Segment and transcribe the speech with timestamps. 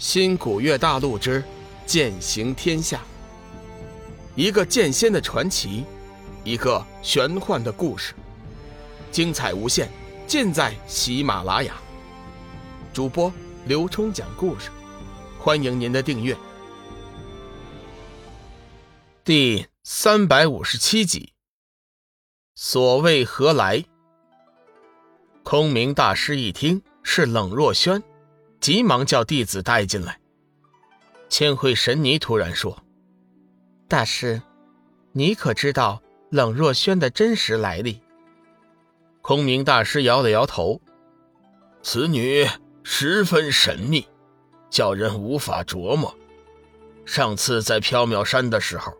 [0.00, 1.44] 新古月大陆之
[1.84, 3.02] 剑行天下，
[4.34, 5.84] 一个剑仙的传奇，
[6.42, 8.14] 一个玄幻的故事，
[9.12, 9.90] 精彩无限，
[10.26, 11.74] 尽在喜马拉雅。
[12.94, 13.30] 主播
[13.66, 14.70] 刘冲讲故事，
[15.38, 16.34] 欢迎您的订阅。
[19.22, 21.34] 第三百五十七集，
[22.54, 23.84] 所谓何来？
[25.42, 28.02] 空明大师一听是冷若轩。
[28.60, 30.20] 急忙叫弟子带进来。
[31.28, 32.76] 千惠神尼突然说
[33.88, 34.42] ：“大师，
[35.12, 38.00] 你可知道冷若轩的真实来历？”
[39.22, 40.80] 空明大师摇了摇头
[41.82, 42.46] ：“此女
[42.82, 44.06] 十分神秘，
[44.68, 46.14] 叫人无法琢磨。
[47.06, 48.92] 上次在缥缈山的时候，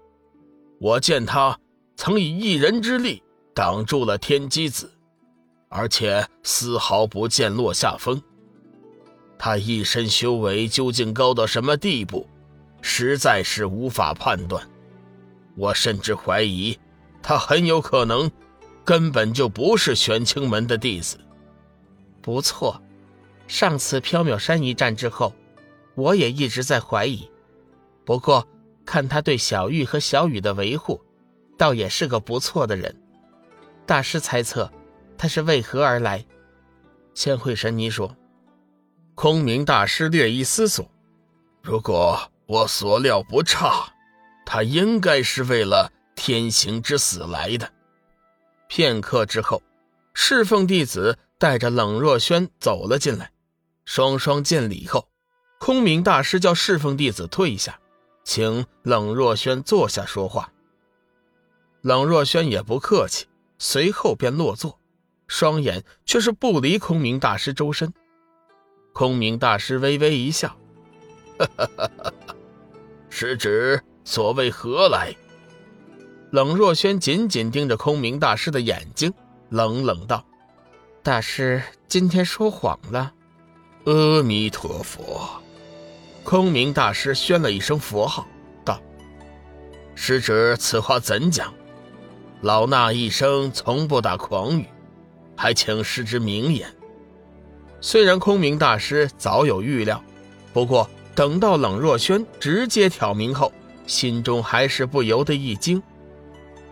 [0.80, 1.58] 我见她
[1.96, 3.22] 曾以一人之力
[3.54, 4.90] 挡住了天机子，
[5.68, 8.22] 而且丝毫不见落下风。”
[9.42, 12.28] 他一身修为究竟高到什么地步，
[12.82, 14.68] 实在是无法判断。
[15.56, 16.78] 我甚至怀疑，
[17.22, 18.30] 他很有可能
[18.84, 21.18] 根本就不是玄清门的弟子。
[22.20, 22.82] 不错，
[23.46, 25.32] 上次缥缈山一战之后，
[25.94, 27.26] 我也一直在怀疑。
[28.04, 28.46] 不过
[28.84, 31.00] 看他对小玉和小雨的维护，
[31.56, 32.94] 倒也是个不错的人。
[33.86, 34.70] 大师猜测，
[35.16, 36.22] 他是为何而来？
[37.14, 38.14] 千惠神尼说。
[39.22, 40.90] 空明大师略一思索，
[41.62, 43.92] 如果我所料不差，
[44.46, 47.70] 他应该是为了天行之死来的。
[48.66, 49.62] 片刻之后，
[50.14, 53.30] 侍奉弟子带着冷若轩走了进来，
[53.84, 55.06] 双双见礼后，
[55.58, 57.78] 空明大师叫侍奉弟子退下，
[58.24, 60.50] 请冷若轩坐下说话。
[61.82, 63.26] 冷若轩也不客气，
[63.58, 64.80] 随后便落座，
[65.28, 67.92] 双眼却是不离空明大师周身。
[68.92, 70.48] 空明大师微微一笑
[71.38, 72.34] ：“哈哈哈哈哈，
[73.08, 75.14] 是指所谓何来？”
[76.32, 79.12] 冷若轩紧紧盯着空明大师的眼睛，
[79.48, 80.24] 冷冷道
[81.02, 83.12] ：“大师今天说谎了。”
[83.86, 85.28] 阿弥陀佛。
[86.22, 88.28] 空明大师宣了一声佛号，
[88.64, 88.80] 道
[89.96, 91.52] ：“师侄此话怎讲？
[92.42, 94.66] 老衲一生从不打诳语，
[95.36, 96.72] 还请师侄明言。”
[97.80, 100.02] 虽然空明大师早有预料，
[100.52, 103.52] 不过等到冷若轩直接挑明后，
[103.86, 105.82] 心中还是不由得一惊。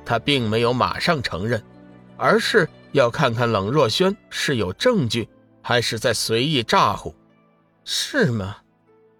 [0.05, 1.63] 他并没有马上承认，
[2.17, 5.29] 而是要看看冷若轩是有证据，
[5.63, 7.15] 还是在随意咋呼。
[7.85, 8.59] 是吗？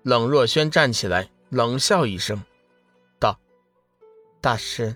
[0.03, 2.43] 冷若轩站起来，冷笑一声，
[3.19, 3.39] 道
[4.41, 4.95] ：“大师，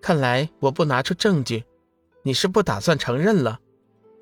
[0.00, 1.64] 看来我不拿出证据，
[2.22, 3.60] 你是不打算承认了。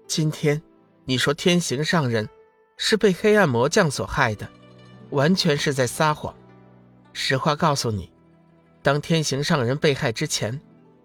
[0.09, 0.61] 今天。”
[1.05, 2.29] 你说天行上人
[2.77, 4.49] 是被黑暗魔将所害的，
[5.11, 6.35] 完全是在撒谎。
[7.13, 8.13] 实话告诉你，
[8.83, 10.61] 当天行上人被害之前，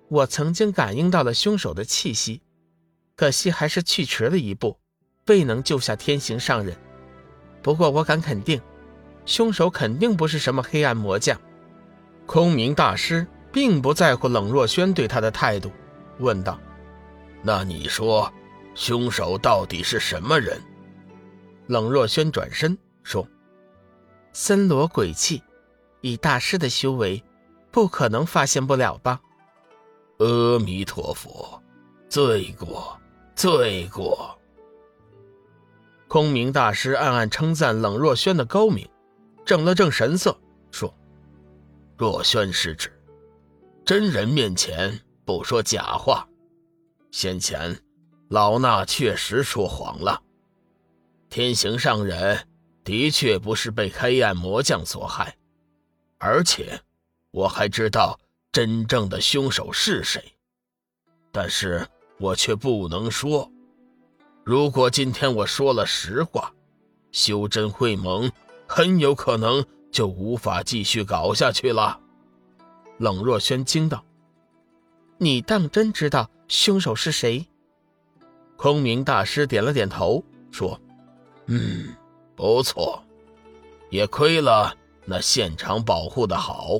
[0.07, 2.41] 我曾经感应到了凶手的气息，
[3.15, 4.77] 可惜还是去迟了一步，
[5.25, 6.77] 未能救下天行上人。
[7.63, 8.61] 不过我敢肯定，
[9.25, 11.39] 凶手肯定不是什么黑暗魔将。
[12.27, 15.71] 空明大师并不在乎冷若轩对他的态度，
[16.19, 16.59] 问道
[17.41, 18.31] ：“那你说？”
[18.77, 20.61] 凶手到底是什么人？
[21.65, 23.27] 冷若轩转身说
[24.31, 25.41] ：“森罗鬼气，
[26.01, 27.21] 以大师的修为，
[27.71, 29.19] 不可能发现不了吧？”
[30.19, 31.59] 阿弥陀佛，
[32.07, 32.95] 罪过，
[33.35, 34.37] 罪过。
[36.07, 38.87] 空明大师暗暗称赞冷若轩的高明，
[39.43, 40.39] 正了正神色
[40.69, 40.93] 说
[41.97, 42.93] ：“若轩师侄，
[43.83, 46.29] 真人面前不说假话，
[47.09, 47.75] 先前。”
[48.29, 50.21] 老衲确实说谎了，
[51.29, 52.47] 天行上人
[52.83, 55.37] 的确不是被黑暗魔将所害，
[56.17, 56.81] 而且
[57.31, 58.19] 我还知道
[58.51, 60.21] 真正的凶手是谁，
[61.31, 61.87] 但是
[62.19, 63.49] 我却不能说。
[64.43, 66.53] 如果今天我说了实话，
[67.13, 68.29] 修真会盟
[68.67, 71.99] 很有可能就无法继续搞下去了。
[72.97, 74.03] 冷若轩惊道
[75.17, 77.47] ：“你当真知道凶手是谁？”
[78.57, 80.79] 空明大师点了点头，说
[81.45, 81.95] ：“嗯，
[82.35, 83.01] 不错，
[83.91, 84.75] 也亏了
[85.05, 86.79] 那现场保护的好。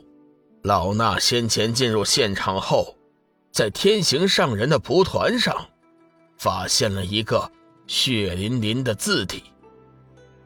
[0.64, 2.98] 老衲先前进入现场后，
[3.52, 5.70] 在天行上人的蒲团上，
[6.38, 7.50] 发现了一个
[7.86, 9.44] 血淋淋的字体。”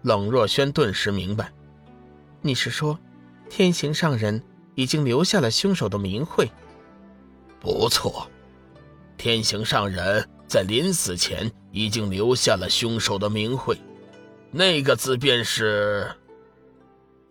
[0.04, 1.52] 冷若轩顿时明白
[2.42, 3.00] ：“你是说，
[3.50, 4.44] 天行上人
[4.76, 6.52] 已经留下了凶手的名讳？”
[7.62, 8.28] 不错，
[9.16, 10.28] 天行上人。
[10.52, 13.80] 在临死前，已经留下了凶手的名讳，
[14.52, 16.14] 那个字便是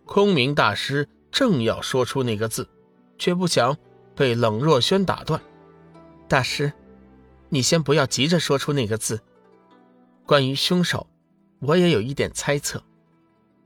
[0.05, 2.67] 空明大师正要说出那个字，
[3.19, 3.77] 却不想
[4.15, 5.39] 被冷若轩打断。
[6.27, 6.73] 大师，
[7.49, 9.21] 你先不要急着说出那个字。
[10.25, 11.05] 关于凶手，
[11.59, 12.83] 我也有一点猜测。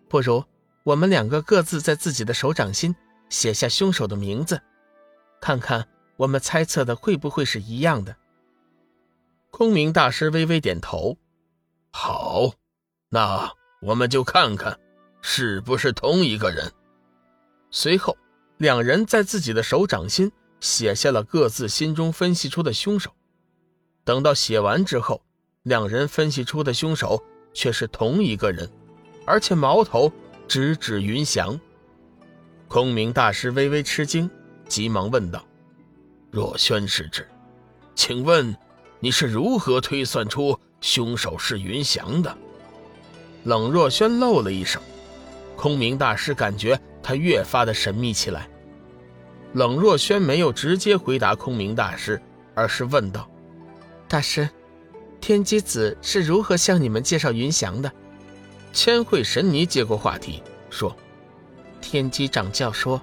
[0.10, 0.44] 不如
[0.84, 2.94] 我们两个各自在自己的手掌心
[3.30, 4.62] 写下凶手的名字，
[5.40, 5.88] 看看
[6.18, 8.18] 我们猜测的会不会是一样的。
[9.58, 11.18] 空明大师微微点头
[11.90, 12.52] ：“好，
[13.08, 14.78] 那我们就看看。”
[15.24, 16.70] 是不是同一个人？
[17.72, 18.18] 随后，
[18.58, 20.30] 两人在自己的手掌心
[20.60, 23.10] 写下了各自心中分析出的凶手。
[24.04, 25.24] 等到写完之后，
[25.64, 27.24] 两人分析出的凶手
[27.54, 28.70] 却是同一个人，
[29.26, 30.12] 而且矛头
[30.50, 31.58] 直指云翔。
[32.68, 34.30] 空明大师微微吃惊，
[34.68, 35.48] 急忙问道
[36.30, 37.26] ：“若轩师侄，
[37.96, 38.54] 请问
[39.00, 42.38] 你是如何推算出凶手是云翔的？”
[43.46, 44.80] 冷若轩露了一手。
[45.56, 48.50] 空明大师感觉他越发的神秘起来。
[49.54, 52.22] 冷若轩没有直接回答空明大师，
[52.54, 53.30] 而是问道
[54.10, 54.50] ：“大师，
[55.22, 57.90] 天机子是如何向你们介绍云翔的？”
[58.74, 60.94] 千惠神尼接过话题说
[61.80, 63.02] ：“天机掌教说，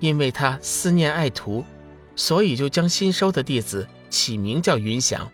[0.00, 1.62] 因为他思念爱徒，
[2.16, 5.32] 所以就将新收的弟子起名叫云翔，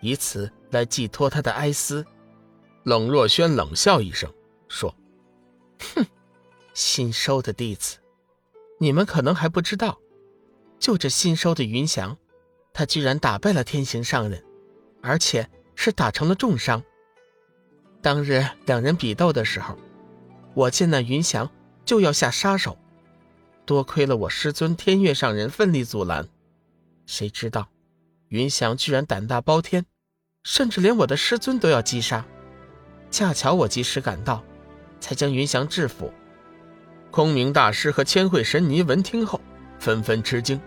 [0.00, 2.04] 以此来寄托他的哀思。”
[2.82, 4.32] 冷若轩冷笑一声
[4.68, 4.94] 说。
[5.94, 6.06] 哼，
[6.72, 7.98] 新收的弟子，
[8.78, 9.98] 你们可能还不知道，
[10.78, 12.16] 就这新收的云翔，
[12.72, 14.42] 他居然打败了天行上人，
[15.02, 16.82] 而且是打成了重伤。
[18.00, 19.76] 当日两人比斗的时候，
[20.54, 21.50] 我见那云翔
[21.84, 22.78] 就要下杀手，
[23.66, 26.28] 多亏了我师尊天月上人奋力阻拦，
[27.06, 27.68] 谁知道
[28.34, 29.86] 云翔居然胆大包天，
[30.42, 32.26] 甚至连我的师尊都要击杀，
[33.08, 34.42] 恰巧我及时赶到。
[34.98, 36.12] 才将云翔制服。
[37.12, 39.40] 空明大师和千惠神尼闻听后，
[39.78, 40.60] 纷纷吃惊，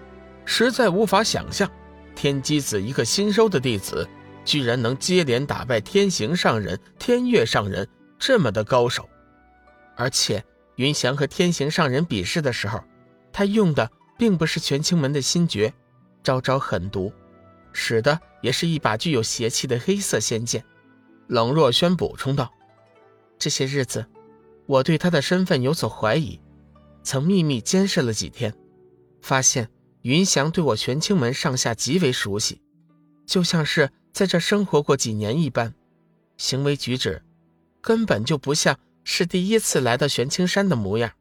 [0.45, 1.69] 实在无法想象，
[2.15, 4.07] 天机子一个新收的弟子，
[4.45, 7.85] 居然能接连打败天行上人、天月上人
[8.17, 9.09] 这么的高手。
[9.97, 10.41] 而且，
[10.75, 12.81] 云翔和天行上人比试的时候，
[13.33, 15.73] 他用的并不是玄清门的新诀，
[16.23, 17.11] 招招狠毒，
[17.79, 20.65] 使的也是一把具有邪气的黑色仙剑。
[21.27, 22.51] 冷若轩补充道
[23.37, 24.05] ：“这些日子。”
[24.65, 26.41] 我对他的身份有所怀疑，
[27.01, 28.53] 曾秘密监视了几天，
[29.21, 29.69] 发现
[30.01, 32.59] 云翔对我玄清门上下极为熟悉，
[33.25, 35.73] 就像是在这生活过几年一般，
[36.35, 37.23] 行为举止
[37.79, 41.13] 根本就不像是第一次来到玄清山的模样。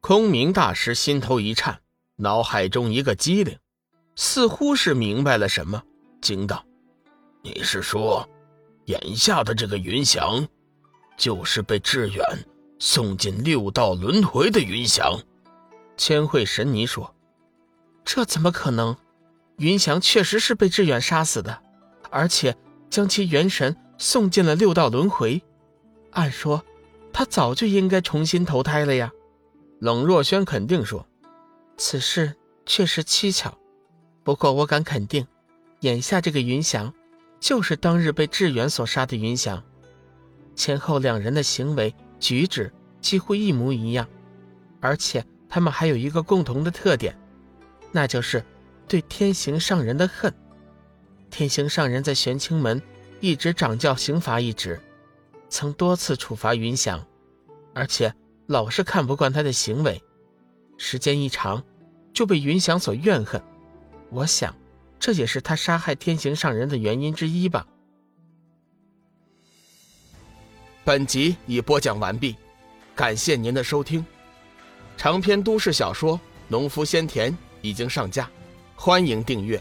[0.00, 1.80] 空明大师心头一颤，
[2.16, 3.58] 脑海中一个机灵，
[4.16, 5.82] 似乎是明白了什么，
[6.20, 6.64] 惊道
[7.42, 8.28] ：“你是说，
[8.86, 10.46] 眼下的这个云翔，
[11.16, 12.24] 就是被致远？”
[12.80, 15.18] 送进六道轮回的云翔，
[15.96, 17.14] 千惠神尼说
[18.04, 18.94] ：“这怎么可能？
[19.56, 21.62] 云翔确实是被志远杀死的，
[22.10, 22.54] 而且
[22.90, 25.40] 将其元神送进了六道轮回。
[26.10, 26.62] 按说，
[27.12, 29.10] 他早就应该重新投胎了呀。”
[29.80, 31.06] 冷若轩肯定说
[31.78, 32.34] ：“此事
[32.66, 33.56] 确实蹊跷，
[34.24, 35.24] 不过我敢肯定，
[35.80, 36.92] 眼下这个云翔，
[37.38, 39.62] 就是当日被志远所杀的云翔。
[40.56, 42.72] 前后两人的行为。”举止
[43.02, 44.08] 几乎一模一样，
[44.80, 47.14] 而且他们还有一个共同的特点，
[47.92, 48.42] 那就是
[48.88, 50.32] 对天行上人的恨。
[51.28, 52.80] 天行上人在玄清门
[53.20, 54.80] 一直掌教刑罚一职，
[55.50, 57.04] 曾多次处罚云翔，
[57.74, 58.14] 而且
[58.46, 60.02] 老是看不惯他的行为，
[60.78, 61.62] 时间一长
[62.14, 63.42] 就被云翔所怨恨。
[64.10, 64.54] 我想，
[64.98, 67.66] 这也是他杀害天行上人的原因之一吧。
[70.84, 72.36] 本集已播讲完毕，
[72.94, 74.04] 感谢您的收听。
[74.96, 77.32] 长篇都市小说《农夫先田》
[77.62, 78.30] 已经上架，
[78.76, 79.60] 欢迎订阅。